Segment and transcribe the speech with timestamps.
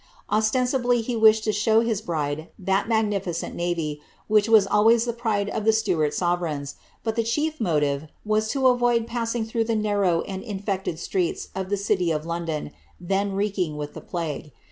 [0.31, 5.47] Ostensibly he wished to show his bride that magnificent navy, which was always the pride
[5.51, 10.21] of the Stuart sovereigns, but the chief motive was to avoid passing through the narrow
[10.21, 14.51] and in fected streets of the city of London, then reeking with the plague.